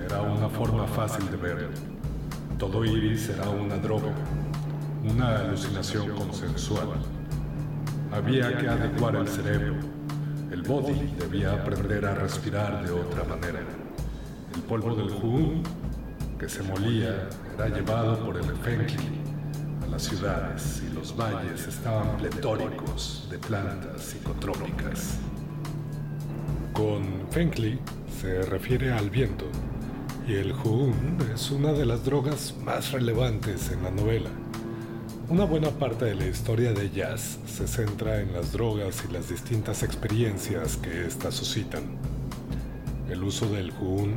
[0.05, 1.69] era una forma fácil de ver.
[2.57, 4.13] Todo Iris era una droga,
[5.03, 7.18] una alucinación consensual.
[8.11, 9.75] Había que adecuar el cerebro.
[10.51, 13.59] El body debía aprender a respirar de otra manera.
[14.55, 15.63] El polvo del Huun
[16.39, 19.19] que se molía era llevado por el Fenkley
[19.89, 25.17] las ciudades y los valles estaban pletóricos de plantas psicotrópicas.
[26.73, 27.79] Con Fenkley
[28.21, 29.45] se refiere al viento,
[30.27, 34.29] y el Huun es una de las drogas más relevantes en la novela.
[35.29, 39.29] Una buena parte de la historia de Jazz se centra en las drogas y las
[39.29, 41.83] distintas experiencias que éstas suscitan.
[43.07, 44.15] El uso del Huun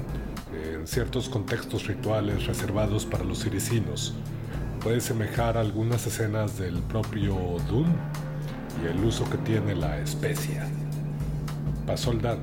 [0.54, 4.14] en ciertos contextos rituales reservados para los irisinos
[4.82, 7.34] puede semejar algunas escenas del propio
[7.68, 7.92] Doom
[8.82, 10.66] y el uso que tiene la especia.
[11.86, 12.38] Pasoldan,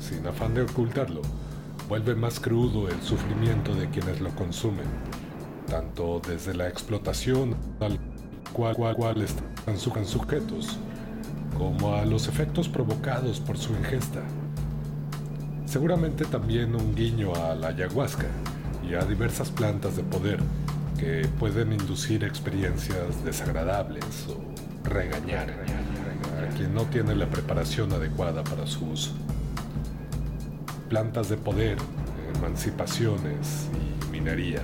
[0.00, 1.22] sin afán de ocultarlo,
[1.88, 4.86] vuelve más crudo el sufrimiento de quienes lo consumen,
[5.70, 7.98] tanto desde la explotación al
[8.52, 10.76] cual, cual están sujetos,
[11.56, 14.20] como a los efectos provocados por su ingesta.
[15.64, 18.26] Seguramente también un guiño a la ayahuasca
[18.86, 20.40] y a diversas plantas de poder
[20.98, 28.66] que pueden inducir experiencias desagradables o regañar a quien no tiene la preparación adecuada para
[28.66, 29.12] su uso.
[30.88, 31.78] Plantas de poder,
[32.34, 34.62] emancipaciones y minería.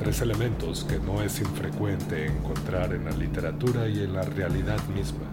[0.00, 5.26] Tres elementos que no es infrecuente encontrar en la literatura y en la realidad misma.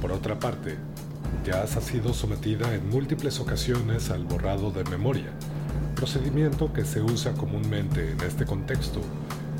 [0.00, 0.76] Por otra parte,
[1.44, 5.32] Jazz ha sido sometida en múltiples ocasiones al borrado de memoria,
[5.96, 9.00] procedimiento que se usa comúnmente en este contexto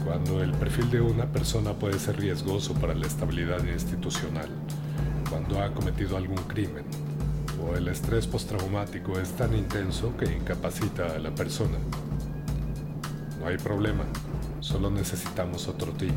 [0.05, 4.49] cuando el perfil de una persona puede ser riesgoso para la estabilidad institucional,
[5.29, 6.85] cuando ha cometido algún crimen,
[7.67, 11.77] o el estrés postraumático es tan intenso que incapacita a la persona.
[13.41, 14.05] No hay problema,
[14.61, 16.15] solo necesitamos otro team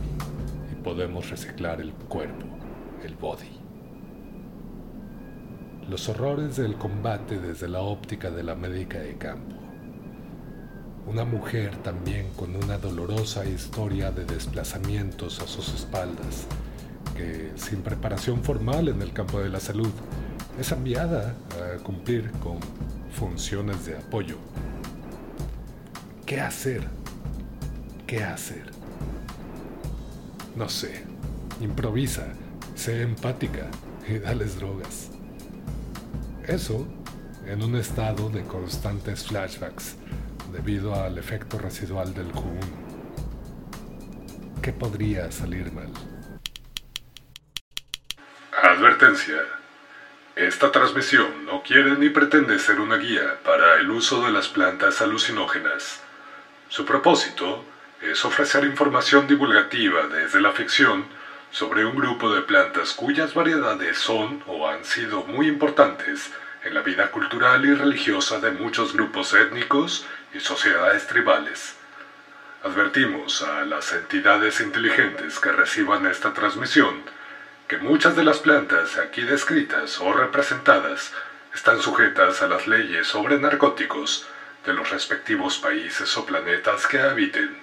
[0.72, 2.46] y podemos reciclar el cuerpo,
[3.04, 3.60] el body.
[5.90, 9.64] Los horrores del combate desde la óptica de la médica de campo
[11.06, 16.48] una mujer también con una dolorosa historia de desplazamientos a sus espaldas,
[17.16, 19.92] que sin preparación formal en el campo de la salud
[20.60, 22.58] es enviada a cumplir con
[23.12, 24.38] funciones de apoyo.
[26.26, 27.03] ¿Qué hacer?
[28.08, 28.70] ¿Qué hacer?
[30.56, 31.06] No sé.
[31.62, 32.28] Improvisa,
[32.76, 33.70] sé empática
[34.08, 35.10] y dales drogas.
[36.46, 36.88] Eso
[37.46, 39.96] en un estado de constantes flashbacks
[40.52, 42.60] debido al efecto residual del Huun.
[44.62, 45.90] ¿Qué podría salir mal?
[48.62, 49.38] Advertencia.
[50.36, 55.02] Esta transmisión no quiere ni pretende ser una guía para el uso de las plantas
[55.02, 56.02] alucinógenas.
[56.70, 57.64] Su propósito
[58.04, 61.06] es ofrecer información divulgativa desde la ficción
[61.52, 66.32] sobre un grupo de plantas cuyas variedades son o han sido muy importantes
[66.64, 71.76] en la vida cultural y religiosa de muchos grupos étnicos y sociedades tribales.
[72.64, 77.04] Advertimos a las entidades inteligentes que reciban esta transmisión
[77.68, 81.14] que muchas de las plantas aquí descritas o representadas
[81.54, 84.28] están sujetas a las leyes sobre narcóticos
[84.66, 87.63] de los respectivos países o planetas que habiten.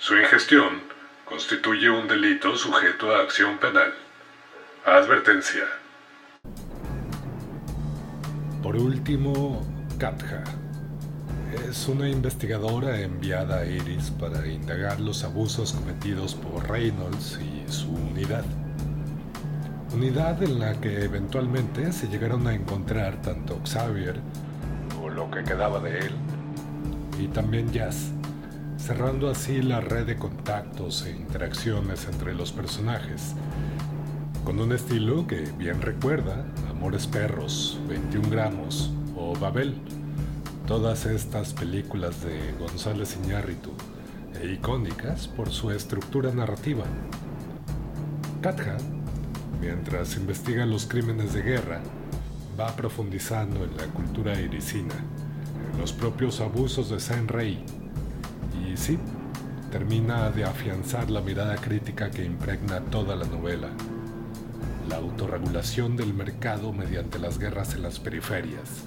[0.00, 0.80] Su ingestión
[1.26, 3.92] constituye un delito sujeto a acción penal.
[4.86, 5.64] Advertencia.
[8.62, 9.62] Por último,
[9.98, 10.42] Katja.
[11.68, 17.90] Es una investigadora enviada a Iris para indagar los abusos cometidos por Reynolds y su
[17.90, 18.46] unidad.
[19.92, 24.18] unidad en la que eventualmente se llegaron a encontrar tanto Xavier,
[25.02, 26.14] o lo que quedaba de él,
[27.18, 28.12] y también Jazz,
[28.80, 33.34] cerrando así la red de contactos e interacciones entre los personajes,
[34.44, 39.74] con un estilo que bien recuerda Amores Perros, 21 gramos o Babel,
[40.66, 43.70] todas estas películas de González Iñárritu,
[44.40, 46.84] e icónicas por su estructura narrativa.
[48.40, 48.78] Katja,
[49.60, 51.82] mientras investiga los crímenes de guerra,
[52.58, 54.94] va profundizando en la cultura irisina,
[55.74, 57.62] en los propios abusos de Saint Rey,
[58.70, 58.98] y sí,
[59.70, 63.68] termina de afianzar la mirada crítica que impregna toda la novela
[64.90, 68.82] la autorregulación del mercado mediante las guerras en las periferias,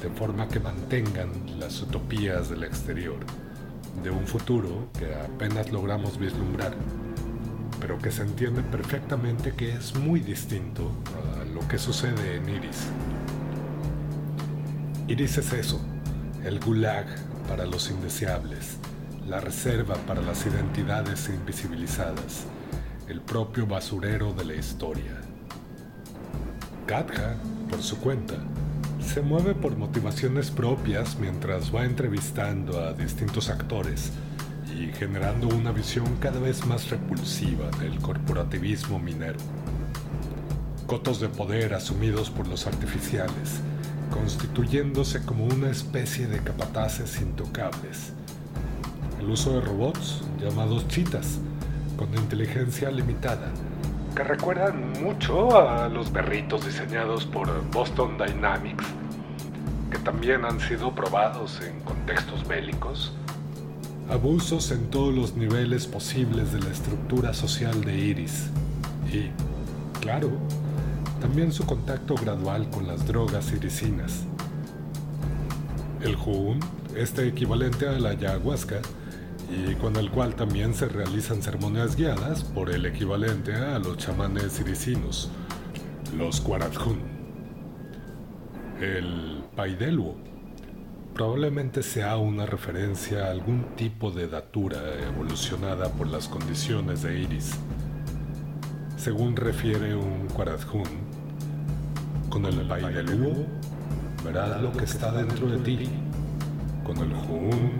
[0.00, 1.28] de forma que mantengan
[1.58, 3.18] las utopías del exterior,
[4.04, 6.72] de un futuro que apenas logramos vislumbrar,
[7.80, 10.92] pero que se entiende perfectamente que es muy distinto
[11.40, 12.86] a lo que sucede en Iris.
[15.08, 15.80] Iris es eso,
[16.44, 17.06] el gulag
[17.48, 18.78] para los indeseables,
[19.30, 22.46] la reserva para las identidades invisibilizadas,
[23.06, 25.20] el propio basurero de la historia.
[26.84, 27.36] Katja,
[27.70, 28.34] por su cuenta,
[29.00, 34.10] se mueve por motivaciones propias mientras va entrevistando a distintos actores
[34.76, 39.38] y generando una visión cada vez más repulsiva del corporativismo minero.
[40.88, 43.60] Cotos de poder asumidos por los artificiales,
[44.10, 48.12] constituyéndose como una especie de capataces intocables.
[49.20, 51.40] El uso de robots llamados chitas,
[51.98, 53.52] con inteligencia limitada,
[54.16, 58.86] que recuerdan mucho a los perritos diseñados por Boston Dynamics,
[59.90, 63.12] que también han sido probados en contextos bélicos.
[64.08, 68.46] Abusos en todos los niveles posibles de la estructura social de Iris.
[69.12, 69.28] Y,
[70.00, 70.30] claro,
[71.20, 74.24] también su contacto gradual con las drogas irisinas.
[76.00, 76.58] El Jun,
[76.96, 78.80] este equivalente a la ayahuasca,
[79.50, 84.60] y con el cual también se realizan ceremonias guiadas por el equivalente a los chamanes
[84.60, 85.30] irisinos,
[86.16, 87.00] los Quaradjun.
[88.80, 90.16] El Paideluo
[91.14, 97.58] probablemente sea una referencia a algún tipo de datura evolucionada por las condiciones de Iris.
[98.96, 100.84] Según refiere un Quaradjun,
[102.28, 103.46] con el Paideluo
[104.24, 105.88] verás lo que está dentro de ti.
[106.84, 107.72] Con el Jun,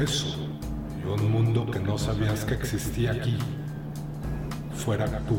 [0.00, 0.53] eso
[1.06, 3.38] un mundo que no sabías que existía aquí,
[4.74, 5.38] fuera tú.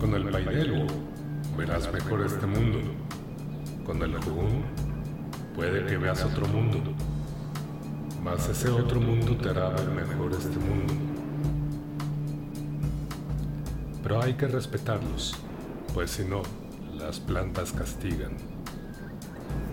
[0.00, 0.86] Con el Paidelo
[1.56, 2.78] verás mejor este mundo.
[3.84, 4.62] Con el Jugún
[5.54, 6.80] puede que veas otro mundo.
[8.22, 10.94] Mas ese otro mundo te hará ver mejor este mundo.
[14.02, 15.34] Pero hay que respetarlos,
[15.92, 16.42] pues si no,
[16.96, 18.32] las plantas castigan.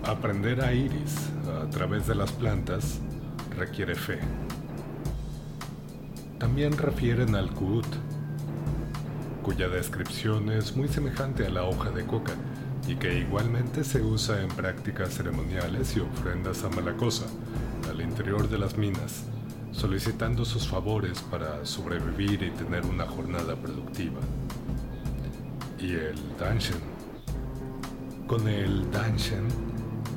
[0.04, 1.30] Aprender a iris
[1.62, 3.00] a través de las plantas
[3.56, 4.18] requiere fe.
[6.38, 7.86] También refieren al Kut,
[9.42, 12.34] cuya descripción es muy semejante a la hoja de coca
[12.86, 17.26] y que igualmente se usa en prácticas ceremoniales y ofrendas a Malacosa,
[17.90, 19.24] al interior de las minas,
[19.72, 24.20] solicitando sus favores para sobrevivir y tener una jornada productiva.
[25.78, 26.80] Y el Danshen.
[28.26, 29.46] Con el Danshen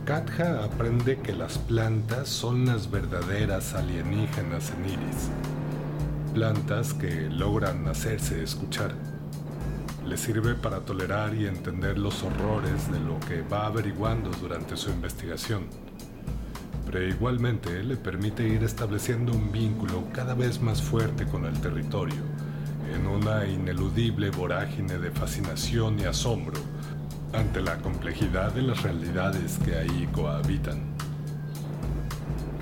[0.09, 5.29] Katja aprende que las plantas son las verdaderas alienígenas en Iris,
[6.33, 8.95] plantas que logran hacerse escuchar.
[10.07, 14.89] Le sirve para tolerar y entender los horrores de lo que va averiguando durante su
[14.89, 15.67] investigación,
[16.87, 22.23] pero igualmente le permite ir estableciendo un vínculo cada vez más fuerte con el territorio,
[22.91, 26.59] en una ineludible vorágine de fascinación y asombro
[27.33, 30.81] ante la complejidad de las realidades que ahí cohabitan.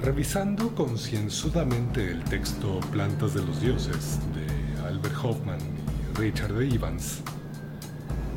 [0.04, 7.22] Revisando concienzudamente el texto Plantas de los Dioses de Albert Hoffman y Richard Evans,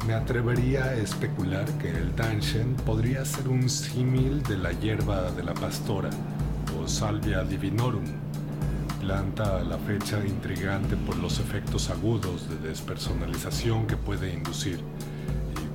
[0.06, 5.42] me atrevería a especular que el Danshen podría ser un símil de la hierba de
[5.42, 6.10] la pastora
[6.80, 8.04] o Salvia divinorum,
[9.00, 14.80] planta a la fecha intrigante por los efectos agudos de despersonalización que puede inducir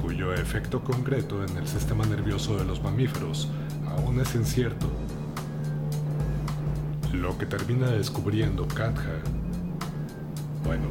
[0.06, 3.49] cuyo efecto concreto en el sistema nervioso de los mamíferos
[3.88, 4.86] aún es incierto.
[7.12, 9.16] Lo que termina descubriendo Katja,
[10.64, 10.89] bueno,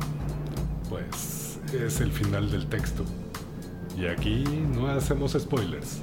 [0.89, 3.05] pues es el final del texto.
[3.97, 4.43] Y aquí
[4.75, 6.01] no hacemos spoilers.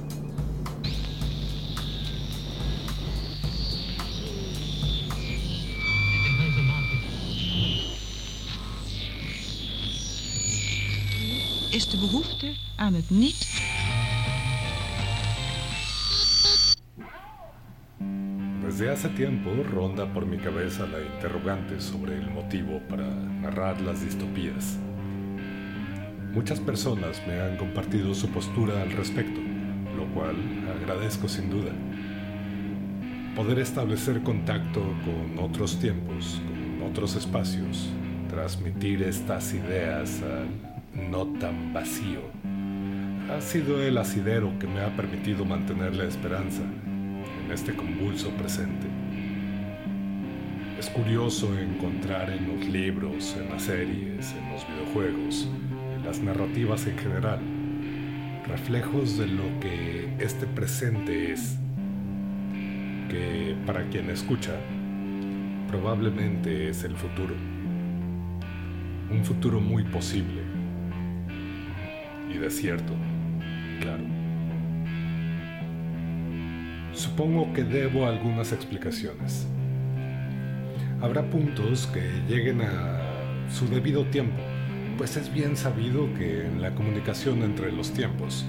[11.90, 13.60] De behoefte aan het niet.
[18.62, 23.06] Desde hace tiempo ronda por mi cabeza la interrogante sobre el motivo para
[23.42, 24.78] narrar las distopías.
[26.32, 29.40] Muchas personas me han compartido su postura al respecto,
[29.96, 30.36] lo cual
[30.80, 31.72] agradezco sin duda.
[33.34, 36.40] Poder establecer contacto con otros tiempos,
[36.78, 37.88] con otros espacios,
[38.28, 42.20] transmitir estas ideas al no tan vacío,
[43.30, 48.86] ha sido el asidero que me ha permitido mantener la esperanza en este convulso presente.
[50.78, 55.48] Es curioso encontrar en los libros, en las series, en los videojuegos,
[55.96, 57.40] en las narrativas en general,
[58.46, 61.56] reflejos de lo que este presente es,
[63.08, 64.52] que para quien escucha,
[65.68, 67.34] probablemente es el futuro.
[69.10, 70.41] Un futuro muy posible
[72.34, 72.94] y desierto,
[73.80, 74.04] claro.
[76.92, 79.46] Supongo que debo algunas explicaciones.
[81.00, 83.00] Habrá puntos que lleguen a
[83.50, 84.40] su debido tiempo,
[84.96, 88.46] pues es bien sabido que en la comunicación entre los tiempos,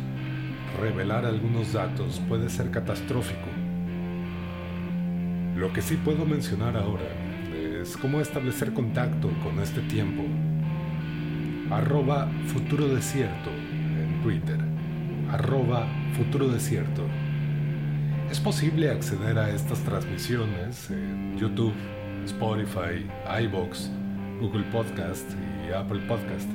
[0.79, 3.47] revelar algunos datos puede ser catastrófico.
[5.55, 7.05] Lo que sí puedo mencionar ahora
[7.81, 10.23] es cómo establecer contacto con este tiempo.
[11.71, 13.49] Arroba futuro desierto
[14.23, 14.57] Twitter.
[15.31, 17.03] Arroba futuro desierto.
[18.31, 21.73] Es posible acceder a estas transmisiones en YouTube,
[22.23, 23.05] Spotify,
[23.43, 23.91] iBox,
[24.39, 25.29] Google Podcast
[25.67, 26.49] y Apple Podcast.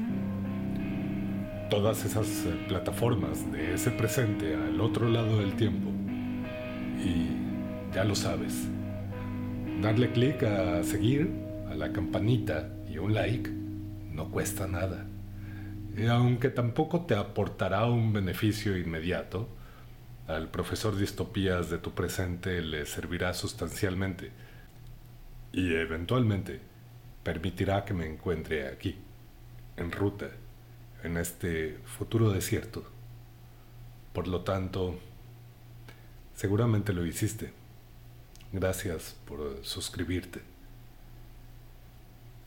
[1.68, 5.90] Todas esas eh, plataformas de ese presente al otro lado del tiempo.
[7.04, 8.66] Y ya lo sabes.
[9.82, 11.30] Darle clic a seguir,
[11.70, 13.50] a la campanita y un like
[14.10, 15.07] no cuesta nada.
[15.98, 19.48] Y aunque tampoco te aportará un beneficio inmediato,
[20.28, 24.30] al profesor distopías de tu presente le servirá sustancialmente
[25.52, 26.60] y eventualmente
[27.24, 28.96] permitirá que me encuentre aquí,
[29.76, 30.28] en ruta,
[31.02, 32.84] en este futuro desierto.
[34.12, 35.00] Por lo tanto,
[36.36, 37.52] seguramente lo hiciste.
[38.52, 40.42] Gracias por suscribirte.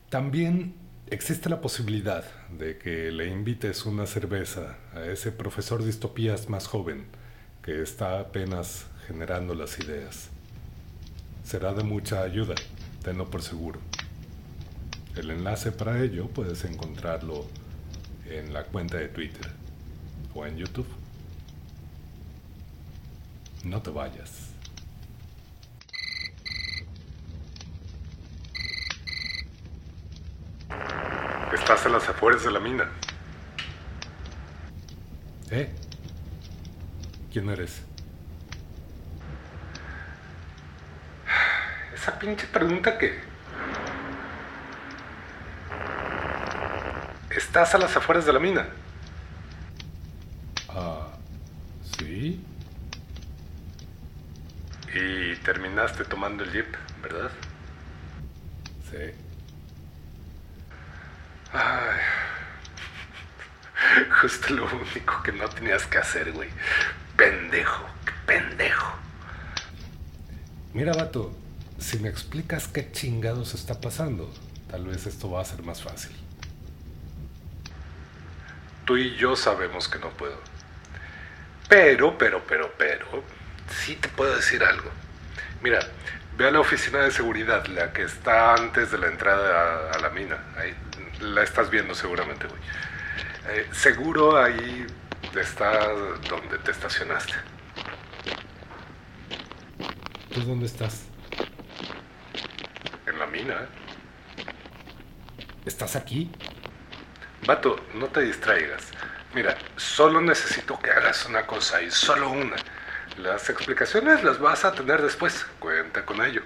[0.10, 0.74] También
[1.12, 2.24] existe la posibilidad
[2.58, 7.06] de que le invites una cerveza a ese profesor distopías más joven
[7.62, 10.30] que está apenas generando las ideas.
[11.44, 12.56] Será de mucha ayuda,
[13.04, 13.82] tenlo por seguro.
[15.18, 17.46] El enlace para ello puedes encontrarlo
[18.30, 19.52] en la cuenta de Twitter
[20.34, 20.88] o en YouTube.
[23.66, 24.51] No te vayas.
[31.72, 32.90] Estás en las afueras de la mina.
[35.52, 35.74] ¿Eh?
[37.32, 37.82] ¿Quién eres?
[41.96, 43.18] Esa pinche pregunta que...
[47.30, 48.68] Estás a las afueras de la mina.
[50.68, 51.08] Ah,
[51.98, 52.44] sí.
[54.94, 57.32] Y terminaste tomando el jeep, ¿verdad?
[58.92, 59.31] Sí.
[61.54, 62.00] Ay.
[64.22, 66.50] Justo lo único que no tenías que hacer, güey.
[67.18, 67.86] Pendejo,
[68.26, 68.94] pendejo.
[70.74, 71.36] Mira, vato,
[71.80, 74.32] si me explicas qué chingados está pasando,
[74.70, 76.16] tal vez esto va a ser más fácil.
[78.86, 80.40] Tú y yo sabemos que no puedo.
[81.68, 83.24] Pero, pero, pero, pero,
[83.84, 84.90] sí te puedo decir algo.
[85.62, 85.80] Mira,
[86.38, 90.00] ve a la oficina de seguridad, la que está antes de la entrada a, a
[90.00, 90.38] la mina.
[90.58, 90.74] Ahí
[91.22, 92.62] la estás viendo seguramente, güey.
[93.50, 94.86] Eh, seguro ahí
[95.40, 95.88] está
[96.30, 97.34] donde te estacionaste.
[100.34, 101.06] ¿Tú dónde estás?
[103.06, 103.68] En la mina.
[105.66, 106.32] ¿Estás aquí?
[107.46, 108.92] Vato, no te distraigas.
[109.34, 112.56] Mira, solo necesito que hagas una cosa y solo una.
[113.18, 115.46] Las explicaciones las vas a tener después.
[115.60, 116.42] Cuenta con ello.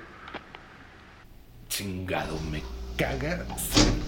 [1.67, 2.61] Chingado, me
[2.97, 3.45] caga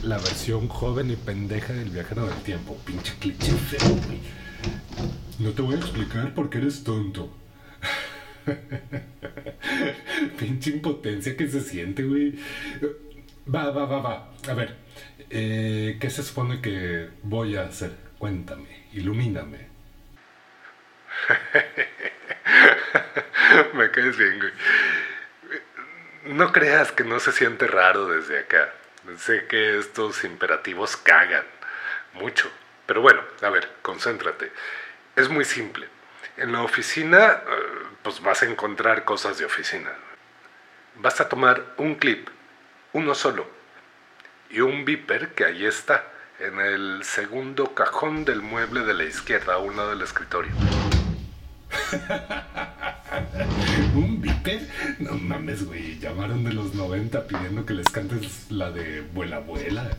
[0.03, 2.77] la versión joven y pendeja del viajero del tiempo.
[2.85, 4.19] Pinche cliché feo, güey.
[5.39, 7.29] No te voy a explicar por qué eres tonto.
[10.39, 12.35] Pinche impotencia que se siente, güey.
[13.53, 14.33] Va, va, va, va.
[14.47, 14.75] A ver,
[15.29, 17.91] eh, ¿qué se supone que voy a hacer?
[18.17, 19.67] Cuéntame, ilumíname.
[23.73, 24.51] Me caes bien, güey.
[26.27, 28.73] No creas que no se siente raro desde acá.
[29.17, 31.45] Sé que estos imperativos cagan
[32.13, 32.51] mucho.
[32.85, 34.51] Pero bueno, a ver, concéntrate.
[35.15, 35.87] Es muy simple.
[36.35, 39.89] En la oficina, eh, pues vas a encontrar cosas de oficina.
[40.95, 42.27] Vas a tomar un clip,
[42.91, 43.47] uno solo,
[44.49, 46.03] y un beeper que ahí está,
[46.39, 50.51] en el segundo cajón del mueble de la izquierda, a un lado del escritorio.
[53.95, 54.67] ¿Un beeper?
[54.99, 55.99] No mames, güey.
[55.99, 59.89] Llamaron de los 90 pidiendo que les cantes la de Vuela Abuela.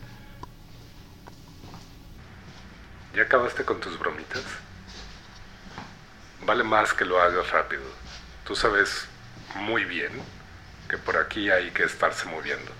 [3.15, 4.43] ¿Ya acabaste con tus bromitas?
[6.45, 7.83] Vale más que lo hagas rápido.
[8.45, 9.05] Tú sabes
[9.55, 10.11] muy bien
[10.87, 12.71] que por aquí hay que estarse moviendo.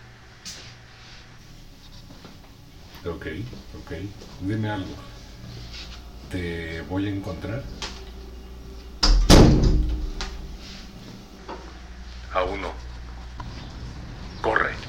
[3.06, 3.28] Ok,
[3.80, 3.92] ok.
[4.42, 4.96] Dime algo.
[6.30, 7.64] ¿Te voy a encontrar?
[12.32, 12.72] A uno.
[14.42, 14.89] Corre.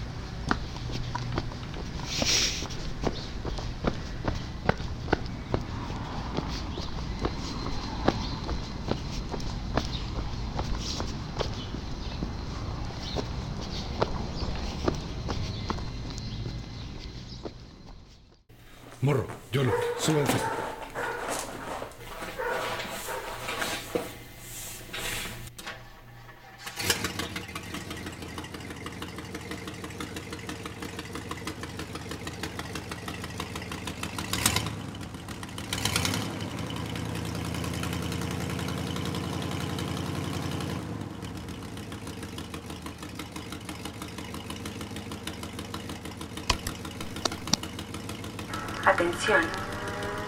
[49.01, 49.41] Atención.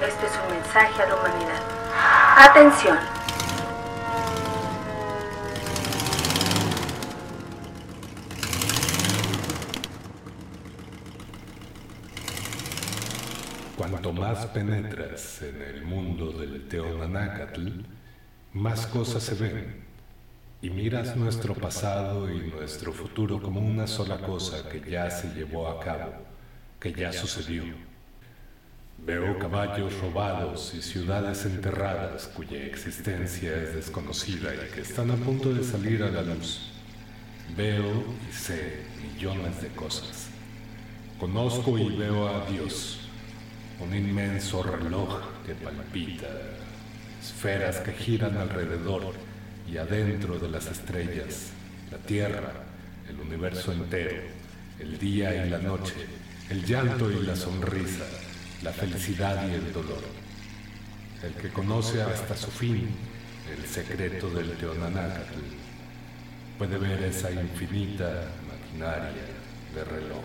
[0.00, 1.62] Este es un mensaje a la humanidad.
[2.38, 2.98] Atención.
[13.76, 17.68] Cuanto más penetras en el mundo del Teonanácatl,
[18.54, 19.84] más cosas se ven.
[20.62, 25.68] Y miras nuestro pasado y nuestro futuro como una sola cosa que ya se llevó
[25.68, 26.14] a cabo,
[26.80, 27.91] que ya sucedió.
[29.04, 35.52] Veo caballos robados y ciudades enterradas cuya existencia es desconocida y que están a punto
[35.52, 36.70] de salir a la luz.
[37.56, 40.28] Veo y sé millones de cosas.
[41.18, 43.00] Conozco y veo a Dios,
[43.80, 46.28] un inmenso reloj que palpita,
[47.20, 49.14] esferas que giran alrededor
[49.68, 51.50] y adentro de las estrellas,
[51.90, 52.52] la tierra,
[53.08, 54.22] el universo entero,
[54.78, 56.06] el día y la noche,
[56.50, 58.04] el llanto y la sonrisa,
[58.62, 60.02] la felicidad y el dolor.
[61.22, 62.88] El que conoce hasta su fin
[63.50, 65.40] el secreto del Teonanácatl
[66.58, 69.24] puede ver esa infinita maquinaria
[69.74, 70.24] de reloj.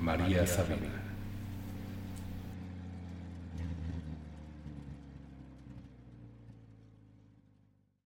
[0.00, 1.01] María Sabina.